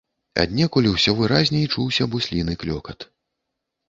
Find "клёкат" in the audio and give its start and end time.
2.65-3.07